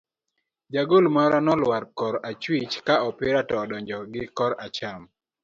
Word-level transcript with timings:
Jagol 0.73 1.05
marwa 1.15 1.39
nolwar 1.47 1.83
korachwich, 1.97 2.73
ka 2.85 2.95
opira 3.09 3.41
to 3.47 3.53
odonjo 3.63 3.99
gi 4.13 4.23
koracham. 4.37 5.01